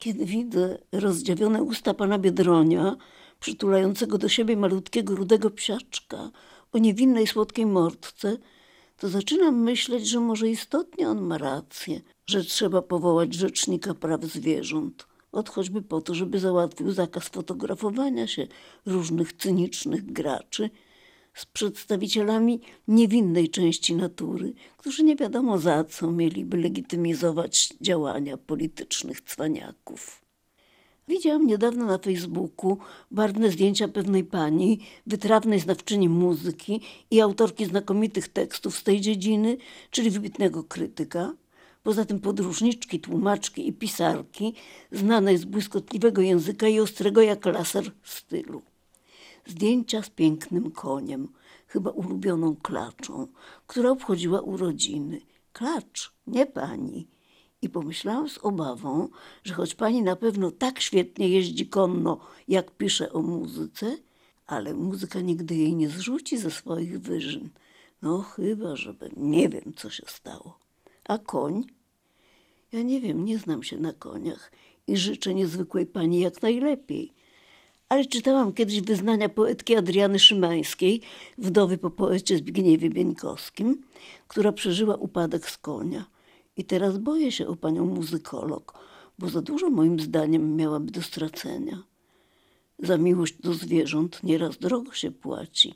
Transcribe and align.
Kiedy 0.00 0.24
widzę 0.24 0.78
rozdziawione 0.92 1.62
usta 1.62 1.94
pana 1.94 2.18
Biedronia, 2.18 2.96
przytulającego 3.40 4.18
do 4.18 4.28
siebie 4.28 4.56
malutkiego 4.56 5.14
rudego 5.16 5.50
psiaczka 5.50 6.30
o 6.72 6.78
niewinnej 6.78 7.26
słodkiej 7.26 7.66
mordce, 7.66 8.36
to 8.96 9.08
zaczynam 9.08 9.62
myśleć, 9.62 10.08
że 10.08 10.20
może 10.20 10.48
istotnie 10.48 11.08
on 11.08 11.20
ma 11.20 11.38
rację, 11.38 12.00
że 12.26 12.44
trzeba 12.44 12.82
powołać 12.82 13.34
rzecznika 13.34 13.94
praw 13.94 14.24
zwierząt. 14.24 15.06
Od 15.32 15.48
choćby 15.48 15.82
po 15.82 16.00
to, 16.00 16.14
żeby 16.14 16.38
załatwił 16.38 16.90
zakaz 16.90 17.28
fotografowania 17.28 18.26
się 18.26 18.46
różnych 18.86 19.32
cynicznych 19.32 20.12
graczy 20.12 20.70
z 21.34 21.46
przedstawicielami 21.46 22.60
niewinnej 22.88 23.48
części 23.48 23.94
natury, 23.94 24.52
którzy 24.76 25.04
nie 25.04 25.16
wiadomo 25.16 25.58
za 25.58 25.84
co 25.84 26.10
mieliby 26.10 26.56
legitymizować 26.56 27.74
działania 27.80 28.36
politycznych 28.36 29.20
cwaniaków. 29.20 30.22
Widziałam 31.08 31.46
niedawno 31.46 31.86
na 31.86 31.98
Facebooku 31.98 32.78
barwne 33.10 33.50
zdjęcia 33.50 33.88
pewnej 33.88 34.24
pani, 34.24 34.80
wytrawnej 35.06 35.60
znawczyni 35.60 36.08
muzyki 36.08 36.80
i 37.10 37.20
autorki 37.20 37.66
znakomitych 37.66 38.28
tekstów 38.28 38.78
z 38.78 38.82
tej 38.82 39.00
dziedziny, 39.00 39.56
czyli 39.90 40.10
wybitnego 40.10 40.64
krytyka. 40.64 41.32
Poza 41.82 42.04
tym 42.04 42.20
podróżniczki, 42.20 43.00
tłumaczki 43.00 43.68
i 43.68 43.72
pisarki, 43.72 44.54
znanej 44.92 45.38
z 45.38 45.44
błyskotliwego 45.44 46.22
języka 46.22 46.68
i 46.68 46.80
ostrego 46.80 47.22
jak 47.22 47.46
laser 47.46 47.92
stylu. 48.04 48.62
Zdjęcia 49.46 50.02
z 50.02 50.10
pięknym 50.10 50.70
koniem, 50.70 51.28
chyba 51.66 51.90
ulubioną 51.90 52.56
klaczą, 52.56 53.26
która 53.66 53.90
obchodziła 53.90 54.40
urodziny. 54.40 55.20
Klacz, 55.52 56.12
nie 56.26 56.46
pani 56.46 57.06
i 57.62 57.68
pomyślałam 57.68 58.28
z 58.28 58.38
obawą, 58.38 59.08
że 59.44 59.54
choć 59.54 59.74
pani 59.74 60.02
na 60.02 60.16
pewno 60.16 60.50
tak 60.50 60.80
świetnie 60.80 61.28
jeździ 61.28 61.66
konno, 61.66 62.20
jak 62.48 62.70
pisze 62.70 63.12
o 63.12 63.22
muzyce, 63.22 63.96
ale 64.46 64.74
muzyka 64.74 65.20
nigdy 65.20 65.54
jej 65.54 65.74
nie 65.76 65.88
zrzuci 65.88 66.38
ze 66.38 66.50
swoich 66.50 67.00
wyżyn. 67.00 67.48
No 68.02 68.18
chyba, 68.22 68.76
żeby 68.76 69.10
nie 69.16 69.48
wiem, 69.48 69.72
co 69.76 69.90
się 69.90 70.02
stało. 70.06 70.58
A 71.04 71.18
koń? 71.18 71.64
Ja 72.72 72.82
nie 72.82 73.00
wiem, 73.00 73.24
nie 73.24 73.38
znam 73.38 73.62
się 73.62 73.76
na 73.78 73.92
koniach 73.92 74.52
i 74.86 74.96
życzę 74.96 75.34
niezwykłej 75.34 75.86
pani 75.86 76.20
jak 76.20 76.42
najlepiej. 76.42 77.12
Ale 77.90 78.04
czytałam 78.04 78.52
kiedyś 78.52 78.80
wyznania 78.80 79.28
poetki 79.28 79.76
Adriany 79.76 80.18
Szymańskiej, 80.18 81.00
wdowy 81.38 81.78
po 81.78 81.90
poecie 81.90 82.36
Zbigniewie 82.36 82.90
Bieńkowskim, 82.90 83.82
która 84.28 84.52
przeżyła 84.52 84.96
upadek 84.96 85.50
z 85.50 85.58
konia– 85.58 86.04
i 86.60 86.64
teraz 86.64 86.98
boję 86.98 87.32
się 87.32 87.48
o 87.48 87.56
panią 87.56 87.86
muzykolog, 87.86 88.74
bo 89.18 89.28
za 89.28 89.42
dużo 89.42 89.70
moim 89.70 90.00
zdaniem 90.00 90.56
miałaby 90.56 90.90
do 90.92 91.02
stracenia. 91.02 91.82
Za 92.78 92.98
miłość 92.98 93.34
do 93.34 93.54
zwierząt 93.54 94.22
nieraz 94.22 94.58
drogo 94.58 94.92
się 94.92 95.10
płaci. 95.10 95.74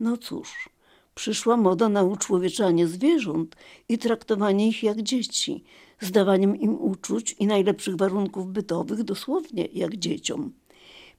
No 0.00 0.16
cóż, 0.16 0.68
przyszła 1.14 1.56
moda 1.56 1.88
na 1.88 2.02
uczłowieczanie 2.02 2.86
zwierząt 2.88 3.56
i 3.88 3.98
traktowanie 3.98 4.68
ich 4.68 4.82
jak 4.82 5.02
dzieci, 5.02 5.64
z 6.00 6.10
dawaniem 6.10 6.56
im 6.56 6.80
uczuć 6.80 7.36
i 7.38 7.46
najlepszych 7.46 7.96
warunków 7.96 8.52
bytowych 8.52 9.02
dosłownie 9.02 9.68
jak 9.72 9.96
dzieciom. 9.96 10.52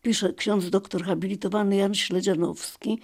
Pisze 0.08 0.33
ksiądz 0.33 0.69
doktor 0.69 1.03
habilitowany 1.03 1.75
Jan 1.75 1.95
Śledzianowski 1.95 3.00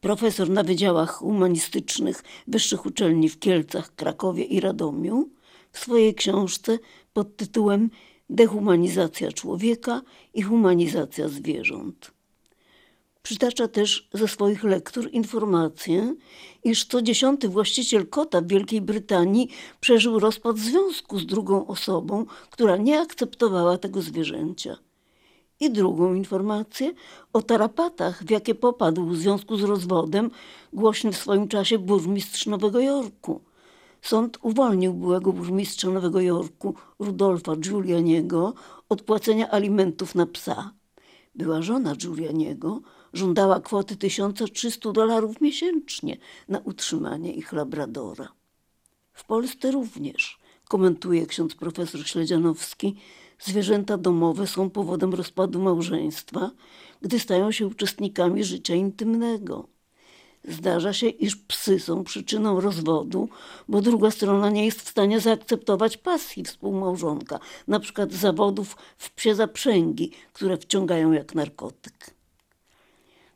profesor 0.00 0.50
na 0.50 0.62
wydziałach 0.62 1.10
humanistycznych 1.10 2.24
wyższych 2.46 2.86
uczelni 2.86 3.28
w 3.28 3.38
Kielcach, 3.38 3.94
Krakowie 3.94 4.44
i 4.44 4.60
Radomiu, 4.60 5.28
w 5.72 5.78
swojej 5.78 6.14
książce 6.14 6.78
pod 7.12 7.36
tytułem 7.36 7.90
Dehumanizacja 8.30 9.32
człowieka 9.32 10.02
i 10.34 10.42
humanizacja 10.42 11.28
zwierząt. 11.28 12.10
Przytacza 13.22 13.68
też 13.68 14.08
ze 14.12 14.28
swoich 14.28 14.64
lektur 14.64 15.10
informację, 15.10 16.14
iż 16.64 16.84
co 16.84 17.02
dziesiąty 17.02 17.48
właściciel 17.48 18.06
kota 18.06 18.40
w 18.40 18.46
Wielkiej 18.46 18.80
Brytanii 18.80 19.48
przeżył 19.80 20.18
rozpad 20.18 20.58
związku 20.58 21.18
z 21.18 21.26
drugą 21.26 21.66
osobą, 21.66 22.26
która 22.50 22.76
nie 22.76 23.00
akceptowała 23.00 23.78
tego 23.78 24.02
zwierzęcia. 24.02 24.76
I 25.60 25.70
drugą 25.70 26.14
informację 26.14 26.92
o 27.32 27.42
tarapatach, 27.42 28.24
w 28.24 28.30
jakie 28.30 28.54
popadł 28.54 29.06
w 29.06 29.16
związku 29.16 29.56
z 29.56 29.62
rozwodem 29.62 30.30
głośny 30.72 31.12
w 31.12 31.16
swoim 31.16 31.48
czasie 31.48 31.78
burmistrz 31.78 32.46
Nowego 32.46 32.80
Jorku. 32.80 33.40
Sąd 34.02 34.38
uwolnił 34.42 34.94
byłego 34.94 35.32
burmistrza 35.32 35.90
Nowego 35.90 36.20
Jorku, 36.20 36.74
Rudolfa 36.98 37.56
Giulianiego, 37.56 38.54
od 38.88 39.02
płacenia 39.02 39.50
alimentów 39.50 40.14
na 40.14 40.26
psa. 40.26 40.70
Była 41.34 41.62
żona 41.62 41.96
Giulianiego, 41.96 42.80
żądała 43.12 43.60
kwoty 43.60 43.96
1300 43.96 44.92
dolarów 44.92 45.40
miesięcznie 45.40 46.16
na 46.48 46.58
utrzymanie 46.58 47.32
ich 47.32 47.52
labradora. 47.52 48.28
W 49.12 49.24
Polsce 49.24 49.70
również, 49.70 50.38
komentuje 50.68 51.26
ksiądz 51.26 51.54
profesor 51.54 52.06
Śledzianowski, 52.06 52.96
Zwierzęta 53.46 53.96
domowe 53.98 54.46
są 54.46 54.70
powodem 54.70 55.14
rozpadu 55.14 55.62
małżeństwa, 55.62 56.50
gdy 57.02 57.18
stają 57.18 57.52
się 57.52 57.66
uczestnikami 57.66 58.44
życia 58.44 58.74
intymnego. 58.74 59.68
Zdarza 60.48 60.92
się, 60.92 61.08
iż 61.08 61.36
psy 61.36 61.80
są 61.80 62.04
przyczyną 62.04 62.60
rozwodu, 62.60 63.28
bo 63.68 63.80
druga 63.80 64.10
strona 64.10 64.50
nie 64.50 64.64
jest 64.64 64.82
w 64.82 64.88
stanie 64.88 65.20
zaakceptować 65.20 65.96
pasji 65.96 66.44
współmałżonka, 66.44 67.40
na 67.68 67.80
przykład 67.80 68.12
zawodów 68.12 68.76
w 68.98 69.10
psie 69.10 69.34
zaprzęgi, 69.34 70.12
które 70.32 70.56
wciągają 70.56 71.12
jak 71.12 71.34
narkotyk. 71.34 72.14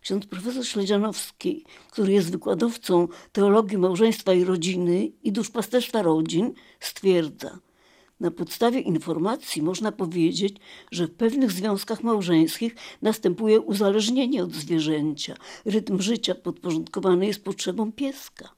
Ksiądz 0.01 0.27
profesor 0.27 0.67
Śledzianowski, 0.67 1.65
który 1.91 2.13
jest 2.13 2.31
wykładowcą 2.31 3.09
teologii 3.33 3.79
małżeństwa 3.79 4.35
i 4.35 4.45
rodziny 4.45 5.13
i 5.23 5.33
duszpasterstwa 5.33 6.03
rodzin, 6.03 6.55
stwierdza– 6.81 7.59
na 8.21 8.31
podstawie 8.31 8.81
informacji 8.81 9.63
można 9.63 9.93
powiedzieć, 9.93 10.57
że 10.91 11.07
w 11.07 11.15
pewnych 11.15 11.53
związkach 11.53 12.03
małżeńskich 12.03 12.75
następuje 13.03 13.61
uzależnienie 13.61 14.43
od 14.43 14.53
zwierzęcia. 14.53 15.35
Rytm 15.65 16.01
życia 16.01 16.35
podporządkowany 16.35 17.27
jest 17.27 17.45
potrzebom 17.45 17.93
pieska. 17.93 18.49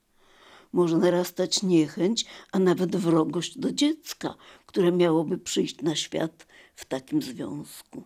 Może 0.72 0.98
narastać 0.98 1.62
niechęć, 1.62 2.26
a 2.52 2.58
nawet 2.58 2.96
wrogość 2.96 3.58
do 3.58 3.72
dziecka, 3.72 4.34
które 4.66 4.92
miałoby 4.92 5.38
przyjść 5.38 5.82
na 5.82 5.96
świat 5.96 6.46
w 6.74 6.84
takim 6.84 7.22
związku. 7.22 8.02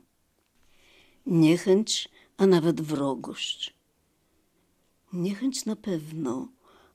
Niechęć, 1.27 2.09
a 2.37 2.47
nawet 2.47 2.81
wrogość. 2.81 3.75
Niechęć 5.13 5.65
na 5.65 5.77
pewno 5.77 6.49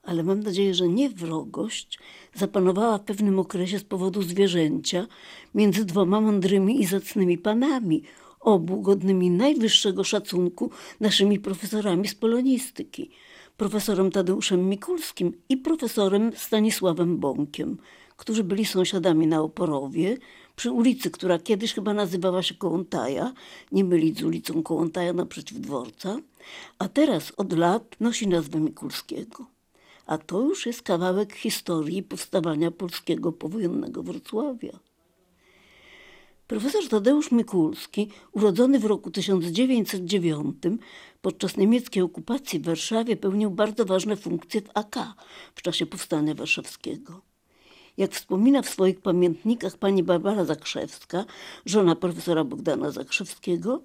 ale 0.09 0.23
mam 0.23 0.39
nadzieję, 0.39 0.73
że 0.73 0.87
nie 0.87 1.09
wrogość, 1.09 1.99
zapanowała 2.33 2.97
w 2.97 3.03
pewnym 3.03 3.39
okresie 3.39 3.79
z 3.79 3.83
powodu 3.83 4.21
zwierzęcia 4.21 5.07
między 5.55 5.85
dwoma 5.85 6.21
mądrymi 6.21 6.81
i 6.81 6.85
zacnymi 6.85 7.37
panami, 7.37 8.03
obu 8.39 8.81
godnymi 8.81 9.31
najwyższego 9.31 10.03
szacunku 10.03 10.71
naszymi 10.99 11.39
profesorami 11.39 12.07
z 12.07 12.15
polonistyki, 12.15 13.09
profesorem 13.57 14.11
Tadeuszem 14.11 14.69
Mikulskim 14.69 15.33
i 15.49 15.57
profesorem 15.57 16.31
Stanisławem 16.35 17.17
Bąkiem, 17.17 17.77
którzy 18.17 18.43
byli 18.43 18.65
sąsiadami 18.65 19.27
na 19.27 19.41
Oporowie, 19.41 20.17
przy 20.55 20.71
ulicy, 20.71 21.11
która 21.11 21.39
kiedyś 21.39 21.73
chyba 21.73 21.93
nazywała 21.93 22.43
się 22.43 22.55
Kołątaja, 22.55 23.33
nie 23.71 23.83
mylić 23.83 24.19
z 24.19 24.23
ulicą 24.23 24.63
Kołątaja 24.63 25.13
naprzeciw 25.13 25.59
dworca, 25.59 26.17
a 26.79 26.87
teraz 26.87 27.33
od 27.37 27.53
lat 27.53 27.95
nosi 27.99 28.27
nazwę 28.27 28.59
Mikulskiego 28.59 29.58
a 30.09 30.17
to 30.17 30.41
już 30.41 30.65
jest 30.65 30.81
kawałek 30.81 31.35
historii 31.35 32.03
powstawania 32.03 32.71
polskiego 32.71 33.31
powojennego 33.31 34.03
Wrocławia. 34.03 34.79
Profesor 36.47 36.87
Tadeusz 36.89 37.31
Mikulski, 37.31 38.09
urodzony 38.31 38.79
w 38.79 38.85
roku 38.85 39.11
1909, 39.11 40.56
podczas 41.21 41.57
niemieckiej 41.57 42.03
okupacji 42.03 42.59
w 42.59 42.65
Warszawie 42.65 43.15
pełnił 43.17 43.51
bardzo 43.51 43.85
ważne 43.85 44.15
funkcje 44.15 44.61
w 44.61 44.69
AK 44.73 44.95
w 45.56 45.61
czasie 45.61 45.85
Powstania 45.85 46.35
Warszawskiego. 46.35 47.28
Jak 48.00 48.12
wspomina 48.12 48.62
w 48.62 48.69
swoich 48.69 49.01
pamiętnikach 49.01 49.78
pani 49.78 50.04
Barbara 50.04 50.46
Zakrzewska, 50.46 51.25
żona 51.66 51.96
profesora 51.96 52.44
Bogdana 52.44 52.92
Zakrzewskiego, 52.92 53.81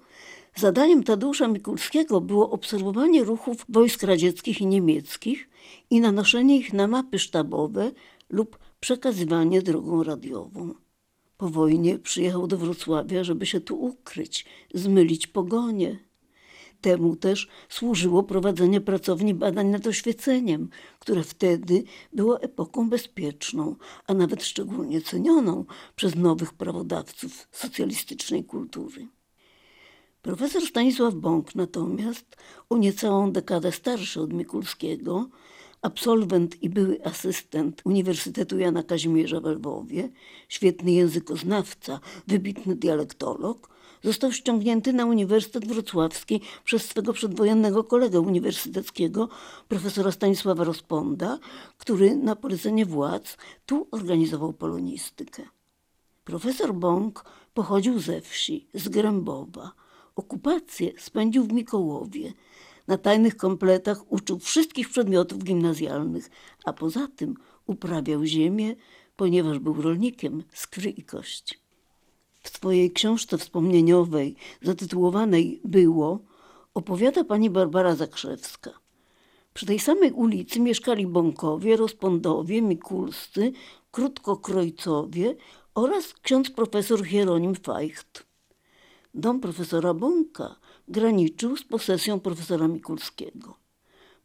zadaniem 0.55 1.03
Tadeusza 1.03 1.47
Mikulskiego 1.47 2.21
było 2.21 2.51
obserwowanie 2.51 3.23
ruchów 3.23 3.65
wojsk 3.69 4.03
radzieckich 4.03 4.61
i 4.61 4.65
niemieckich 4.65 5.49
i 5.89 5.99
nanoszenie 5.99 6.57
ich 6.57 6.73
na 6.73 6.87
mapy 6.87 7.19
sztabowe 7.19 7.91
lub 8.29 8.57
przekazywanie 8.79 9.61
drogą 9.61 10.03
radiową. 10.03 10.73
Po 11.37 11.49
wojnie 11.49 11.99
przyjechał 11.99 12.47
do 12.47 12.57
Wrocławia, 12.57 13.23
żeby 13.23 13.45
się 13.45 13.61
tu 13.61 13.81
ukryć, 13.81 14.45
zmylić 14.73 15.27
pogonie. 15.27 15.99
Temu 16.81 17.15
też 17.15 17.47
służyło 17.69 18.23
prowadzenie 18.23 18.81
pracowni 18.81 19.33
badań 19.33 19.67
nad 19.67 19.87
oświeceniem, 19.87 20.69
które 20.99 21.23
wtedy 21.23 21.83
było 22.13 22.41
epoką 22.41 22.89
bezpieczną, 22.89 23.75
a 24.07 24.13
nawet 24.13 24.43
szczególnie 24.43 25.01
cenioną 25.01 25.65
przez 25.95 26.15
nowych 26.15 26.53
prawodawców 26.53 27.47
socjalistycznej 27.51 28.43
kultury. 28.43 29.07
Profesor 30.21 30.61
Stanisław 30.65 31.13
Bąk 31.13 31.55
natomiast, 31.55 32.37
o 32.69 32.77
niecałą 32.77 33.31
dekadę 33.31 33.71
starszy 33.71 34.21
od 34.21 34.33
Mikulskiego, 34.33 35.29
absolwent 35.85 36.63
i 36.63 36.69
były 36.69 37.03
asystent 37.03 37.81
Uniwersytetu 37.83 38.59
Jana 38.59 38.83
Kazimierza 38.83 39.39
w 39.39 39.45
Lwowie, 39.45 40.09
świetny 40.49 40.91
językoznawca, 40.91 41.99
wybitny 42.27 42.75
dialektolog, 42.75 43.69
został 44.03 44.31
ściągnięty 44.31 44.93
na 44.93 45.05
Uniwersytet 45.05 45.67
Wrocławski 45.67 46.41
przez 46.63 46.85
swego 46.85 47.13
przedwojennego 47.13 47.83
kolegę 47.83 48.19
uniwersyteckiego, 48.19 49.29
profesora 49.67 50.11
Stanisława 50.11 50.63
Rozponda, 50.63 51.39
który 51.77 52.15
na 52.15 52.35
polecenie 52.35 52.85
władz 52.85 53.37
tu 53.65 53.87
organizował 53.91 54.53
polonistykę. 54.53 55.43
Profesor 56.23 56.73
Bąk 56.73 57.25
pochodził 57.53 57.99
ze 57.99 58.21
wsi, 58.21 58.67
z 58.73 58.89
Grębowa. 58.89 59.71
Okupację 60.15 60.91
spędził 60.97 61.43
w 61.43 61.53
Mikołowie. 61.53 62.33
Na 62.87 62.97
tajnych 62.97 63.37
kompletach 63.37 64.11
uczył 64.11 64.39
wszystkich 64.39 64.89
przedmiotów 64.89 65.43
gimnazjalnych, 65.43 66.29
a 66.65 66.73
poza 66.73 67.07
tym 67.15 67.35
uprawiał 67.65 68.25
ziemię, 68.25 68.75
ponieważ 69.15 69.59
był 69.59 69.81
rolnikiem 69.81 70.43
z 70.53 70.67
i 70.97 71.03
kości. 71.03 71.55
W 72.41 72.49
swojej 72.49 72.91
książce 72.91 73.37
wspomnieniowej 73.37 74.35
zatytułowanej 74.61 75.61
Było 75.63 76.19
opowiada 76.73 77.23
pani 77.23 77.49
Barbara 77.49 77.95
Zakrzewska. 77.95 78.71
Przy 79.53 79.65
tej 79.65 79.79
samej 79.79 80.11
ulicy 80.11 80.59
mieszkali 80.59 81.07
Bąkowie, 81.07 81.77
Rozpondowie, 81.77 82.61
Mikulscy, 82.61 83.51
Krótkokrojcowie 83.91 85.35
oraz 85.75 86.13
ksiądz 86.13 86.49
profesor 86.49 87.05
Hieronim 87.05 87.55
Feicht. 87.55 88.25
Dom 89.13 89.39
profesora 89.39 89.93
Bąka 89.93 90.55
graniczył 90.87 91.57
z 91.57 91.63
posesją 91.63 92.19
profesora 92.19 92.67
Mikulskiego. 92.67 93.57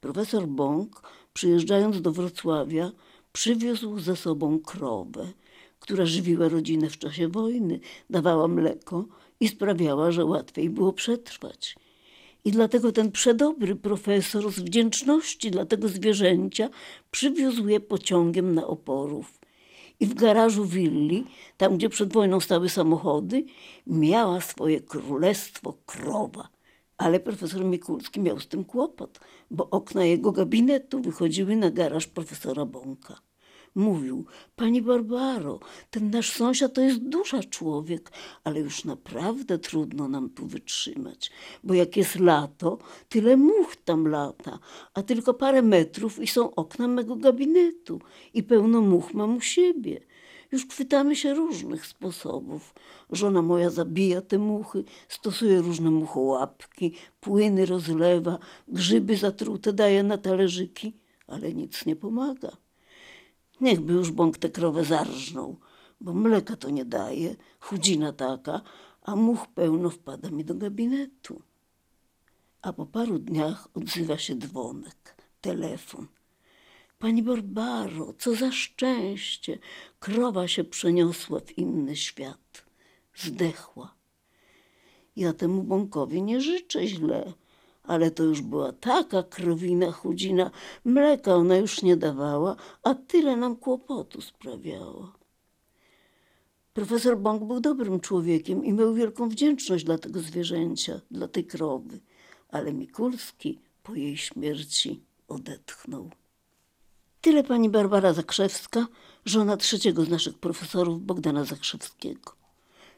Profesor 0.00 0.46
Bąk, 0.46 1.02
przyjeżdżając 1.32 2.02
do 2.02 2.12
Wrocławia, 2.12 2.92
przywiózł 3.32 3.98
ze 3.98 4.16
sobą 4.16 4.58
krowę, 4.58 5.32
która 5.80 6.06
żywiła 6.06 6.48
rodzinę 6.48 6.90
w 6.90 6.98
czasie 6.98 7.28
wojny, 7.28 7.80
dawała 8.10 8.48
mleko 8.48 9.04
i 9.40 9.48
sprawiała, 9.48 10.12
że 10.12 10.24
łatwiej 10.24 10.70
było 10.70 10.92
przetrwać. 10.92 11.76
I 12.44 12.52
dlatego 12.52 12.92
ten 12.92 13.12
przedobry 13.12 13.76
profesor 13.76 14.52
z 14.52 14.60
wdzięczności 14.60 15.50
dla 15.50 15.66
tego 15.66 15.88
zwierzęcia 15.88 16.70
przywiózł 17.10 17.68
je 17.68 17.80
pociągiem 17.80 18.54
na 18.54 18.66
oporów. 18.66 19.39
I 20.00 20.06
w 20.06 20.14
garażu 20.14 20.64
willi, 20.64 21.26
tam 21.56 21.76
gdzie 21.76 21.88
przed 21.88 22.12
wojną 22.12 22.40
stały 22.40 22.68
samochody, 22.68 23.44
miała 23.86 24.40
swoje 24.40 24.80
królestwo 24.80 25.74
krowa. 25.86 26.48
Ale 26.98 27.20
profesor 27.20 27.64
Mikulski 27.64 28.20
miał 28.20 28.40
z 28.40 28.48
tym 28.48 28.64
kłopot, 28.64 29.20
bo 29.50 29.70
okna 29.70 30.04
jego 30.04 30.32
gabinetu 30.32 31.00
wychodziły 31.00 31.56
na 31.56 31.70
garaż 31.70 32.06
profesora 32.06 32.64
Bąka 32.64 33.29
mówił: 33.74 34.24
Pani 34.56 34.82
Barbaro, 34.82 35.60
ten 35.90 36.10
nasz 36.10 36.32
sąsiad 36.32 36.74
to 36.74 36.80
jest 36.80 37.08
dusza 37.08 37.42
człowiek, 37.42 38.12
ale 38.44 38.60
już 38.60 38.84
naprawdę 38.84 39.58
trudno 39.58 40.08
nam 40.08 40.30
tu 40.30 40.46
wytrzymać, 40.46 41.30
bo 41.64 41.74
jak 41.74 41.96
jest 41.96 42.18
lato, 42.18 42.78
tyle 43.08 43.36
much 43.36 43.76
tam 43.84 44.08
lata, 44.08 44.58
a 44.94 45.02
tylko 45.02 45.34
parę 45.34 45.62
metrów 45.62 46.18
i 46.18 46.26
są 46.26 46.54
okna 46.54 46.88
mego 46.88 47.16
gabinetu 47.16 48.00
i 48.34 48.42
pełno 48.42 48.80
much 48.80 49.14
mam 49.14 49.36
u 49.36 49.40
siebie. 49.40 50.00
Już 50.52 50.66
chwytamy 50.66 51.16
się 51.16 51.34
różnych 51.34 51.86
sposobów. 51.86 52.74
Żona 53.10 53.42
moja 53.42 53.70
zabija 53.70 54.22
te 54.22 54.38
muchy, 54.38 54.84
stosuje 55.08 55.60
różne 55.60 55.90
muchołapki, 55.90 56.94
płyny 57.20 57.66
rozlewa, 57.66 58.38
grzyby 58.68 59.16
zatrute 59.16 59.72
daje 59.72 60.02
na 60.02 60.18
talerzyki, 60.18 60.96
ale 61.26 61.52
nic 61.54 61.86
nie 61.86 61.96
pomaga. 61.96 62.56
Niechby 63.60 63.92
już 63.92 64.10
bąk 64.10 64.38
tę 64.38 64.48
krowę 64.50 64.84
zarżnął, 64.84 65.56
bo 66.00 66.14
mleka 66.14 66.56
to 66.56 66.70
nie 66.70 66.84
daje, 66.84 67.36
chudzina 67.60 68.12
taka, 68.12 68.60
a 69.02 69.16
much 69.16 69.46
pełno 69.54 69.90
wpada 69.90 70.30
mi 70.30 70.44
do 70.44 70.54
gabinetu. 70.54 71.42
A 72.62 72.72
po 72.72 72.86
paru 72.86 73.18
dniach 73.18 73.68
odzywa 73.74 74.18
się 74.18 74.36
dzwonek, 74.36 75.16
telefon. 75.40 76.06
Pani 76.98 77.22
Barbaro, 77.22 78.14
co 78.18 78.34
za 78.34 78.52
szczęście! 78.52 79.58
Krowa 80.00 80.48
się 80.48 80.64
przeniosła 80.64 81.40
w 81.40 81.58
inny 81.58 81.96
świat. 81.96 82.64
Zdechła. 83.14 83.94
Ja 85.16 85.32
temu 85.32 85.62
bąkowi 85.62 86.22
nie 86.22 86.40
życzę 86.40 86.86
źle 86.86 87.32
ale 87.90 88.10
to 88.10 88.22
już 88.22 88.42
była 88.42 88.72
taka 88.72 89.22
krowina 89.22 89.92
chudzina, 89.92 90.50
mleka 90.84 91.34
ona 91.34 91.56
już 91.56 91.82
nie 91.82 91.96
dawała, 91.96 92.56
a 92.82 92.94
tyle 92.94 93.36
nam 93.36 93.56
kłopotu 93.56 94.20
sprawiała. 94.20 95.12
Profesor 96.74 97.18
Bąk 97.18 97.44
był 97.44 97.60
dobrym 97.60 98.00
człowiekiem 98.00 98.64
i 98.64 98.72
miał 98.72 98.94
wielką 98.94 99.28
wdzięczność 99.28 99.84
dla 99.84 99.98
tego 99.98 100.20
zwierzęcia, 100.20 101.00
dla 101.10 101.28
tej 101.28 101.44
krowy, 101.44 102.00
ale 102.48 102.72
Mikulski 102.72 103.58
po 103.82 103.94
jej 103.94 104.16
śmierci 104.16 105.02
odetchnął. 105.28 106.10
Tyle 107.20 107.44
pani 107.44 107.70
Barbara 107.70 108.12
Zakrzewska, 108.12 108.86
żona 109.24 109.56
trzeciego 109.56 110.04
z 110.04 110.08
naszych 110.08 110.38
profesorów 110.38 111.02
Bogdana 111.02 111.44
Zakrzewskiego. 111.44 112.32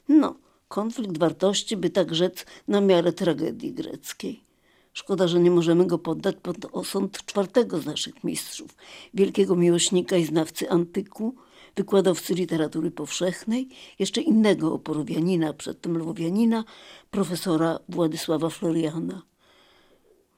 No, 0.08 0.34
konflikt 0.68 1.18
wartości, 1.18 1.76
by 1.76 1.90
tak 1.90 2.14
rzec, 2.14 2.46
na 2.68 2.80
miarę 2.80 3.12
tragedii 3.12 3.72
greckiej. 3.72 4.51
Szkoda, 4.92 5.28
że 5.28 5.40
nie 5.40 5.50
możemy 5.50 5.86
go 5.86 5.98
poddać 5.98 6.36
pod 6.42 6.56
osąd 6.72 7.26
czwartego 7.26 7.78
z 7.78 7.86
naszych 7.86 8.24
mistrzów, 8.24 8.76
wielkiego 9.14 9.56
miłośnika 9.56 10.16
i 10.16 10.24
znawcy 10.24 10.70
antyku, 10.70 11.34
wykładowcy 11.76 12.34
literatury 12.34 12.90
powszechnej, 12.90 13.68
jeszcze 13.98 14.20
innego 14.20 14.72
oporowianina, 14.72 15.52
przedtem 15.52 15.98
lwowianina, 15.98 16.64
profesora 17.10 17.78
Władysława 17.88 18.50
Floriana. 18.50 19.22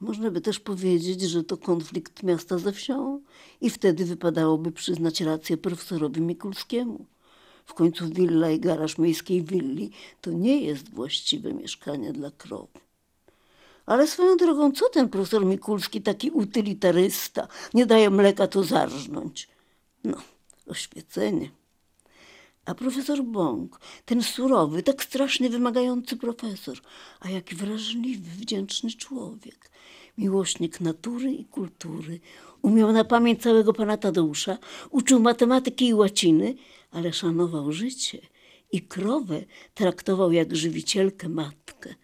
Można 0.01 0.31
by 0.31 0.41
też 0.41 0.61
powiedzieć, 0.61 1.23
że 1.23 1.45
to 1.45 1.57
konflikt 1.57 2.23
miasta 2.23 2.59
ze 2.59 2.73
wsią 2.73 3.21
i 3.61 3.71
wtedy 3.71 4.05
wypadałoby 4.05 4.73
przyznać 4.73 5.21
rację 5.21 5.57
profesorowi 5.57 6.21
Mikulskiemu. 6.21 7.07
W 7.65 7.75
końcu 7.75 8.09
willa 8.09 8.51
i 8.51 8.61
garaż 8.61 8.99
miejskiej 8.99 9.43
willi 9.43 9.91
to 10.21 10.33
nie 10.33 10.61
jest 10.61 10.91
właściwe 10.95 11.55
mieszkanie 11.55 12.13
dla 12.13 12.31
krowy. 12.31 12.85
Ale 13.87 14.07
swoją 14.07 14.37
drogą, 14.37 14.73
co 14.73 14.89
ten 14.89 15.09
profesor 15.09 15.47
Mikulski, 15.47 16.03
taki 16.03 16.31
utylitarysta, 16.31 17.49
nie 17.75 17.87
daje 17.87 18.11
mleka, 18.11 18.47
to 18.47 18.63
zarżnąć. 18.63 19.49
No, 20.05 20.17
oświecenie. 20.67 21.51
A 22.65 22.75
profesor 22.75 23.23
Bąk, 23.23 23.81
ten 24.05 24.23
surowy, 24.23 24.83
tak 24.83 25.05
strasznie 25.05 25.51
wymagający 25.51 26.17
profesor, 26.17 26.79
a 27.21 27.31
jaki 27.31 27.55
wrażliwy, 27.55 28.31
wdzięczny 28.31 28.91
człowiek. 28.91 29.71
Miłośnik 30.19 30.81
natury 30.81 31.33
i 31.33 31.45
kultury. 31.45 32.21
Umiał 32.63 32.93
na 32.93 33.05
pamięć 33.05 33.43
całego 33.43 33.73
pana 33.73 33.97
Tadeusza, 33.97 34.59
uczył 34.91 35.21
matematyki 35.21 35.89
i 35.89 35.95
łaciny, 35.95 36.55
ale 36.91 37.13
szanował 37.13 37.73
życie 37.73 38.21
i 38.73 38.83
krowę 38.83 39.45
traktował 39.75 40.33
jak 40.33 40.57
żywicielkę 40.57 41.29
matkę 41.29 41.95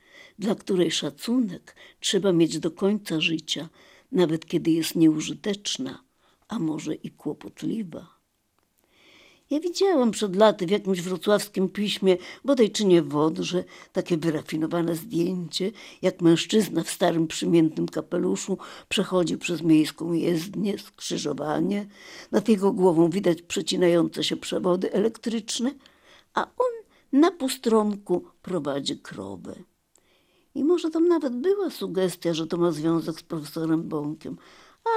dla 0.41 0.55
której 0.55 0.91
szacunek 0.91 1.77
trzeba 2.01 2.33
mieć 2.33 2.59
do 2.59 2.71
końca 2.71 3.21
życia, 3.21 3.69
nawet 4.13 4.47
kiedy 4.47 4.71
jest 4.71 4.95
nieużyteczna, 4.95 6.05
a 6.49 6.59
może 6.59 6.95
i 6.95 7.11
kłopotliwa. 7.11 8.21
Ja 9.51 9.61
widziałam 9.61 10.11
przed 10.11 10.37
laty 10.37 10.67
w 10.67 10.71
jakimś 10.71 11.01
wrocławskim 11.01 11.69
piśmie, 11.69 12.17
bodaj 12.45 12.71
czy 12.71 12.85
nie 12.85 13.03
Wodrze, 13.03 13.65
takie 13.93 14.17
wyrafinowane 14.17 14.97
zdjęcie, 14.97 15.73
jak 16.03 16.21
mężczyzna 16.23 16.83
w 16.83 16.91
starym 16.91 17.27
przymiętym 17.27 17.89
kapeluszu 17.89 18.59
przechodzi 18.89 19.39
przez 19.39 19.63
miejską 19.63 20.13
jezdnię, 20.13 20.79
skrzyżowanie. 20.79 21.87
Nad 22.31 22.49
jego 22.49 22.73
głową 22.73 23.11
widać 23.11 23.43
przecinające 23.43 24.25
się 24.25 24.37
przewody 24.37 24.93
elektryczne, 24.93 25.75
a 26.35 26.43
on 26.43 26.73
na 27.21 27.31
pustronku 27.31 28.25
prowadzi 28.43 28.99
krowę. 28.99 29.70
I 30.55 30.65
może 30.65 30.91
tam 30.91 31.09
nawet 31.09 31.37
była 31.37 31.71
sugestia, 31.71 32.35
że 32.35 32.47
to 32.47 32.57
ma 32.57 32.71
związek 32.73 33.21
z 33.21 33.23
profesorem 33.23 33.83
Bąkiem, 33.89 34.37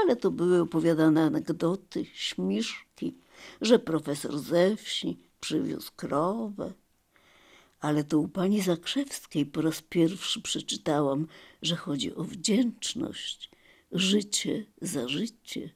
ale 0.02 0.16
to 0.16 0.32
były 0.32 0.62
opowiadane 0.62 1.24
anegdoty, 1.24 2.06
śmiszki, 2.14 3.18
że 3.62 3.80
profesor 3.80 4.40
ze 4.40 4.76
wsi 4.76 5.20
przywiózł 5.40 5.92
krowę. 5.96 6.74
ale 7.80 8.04
to 8.04 8.20
u 8.20 8.28
pani 8.28 8.62
Zakrzewskiej 8.62 9.46
po 9.46 9.62
raz 9.62 9.82
pierwszy 9.82 10.42
przeczytałam, 10.42 11.28
że 11.62 11.76
chodzi 11.76 12.16
o 12.16 12.24
wdzięczność, 12.24 13.52
życie 13.92 14.66
za 14.82 15.08
życie. 15.08 15.70